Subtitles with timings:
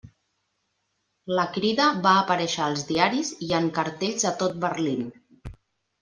[1.39, 5.05] La crida va aparèixer als diaris i en cartells a tot Berlín.